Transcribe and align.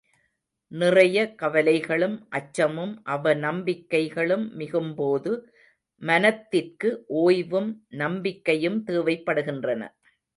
நிறைய 0.71 1.17
கவலைகளும் 1.35 2.15
அச்சமும் 2.29 2.93
அவநம்பிக்கைகளும் 3.05 4.45
மிகும்போது 4.53 5.31
மனத்திற்கு 6.01 6.91
ஓய்வும் 7.21 7.69
நம்பிக்கையும் 7.95 8.79
தேவைப்படுகின்றன. 8.87 9.81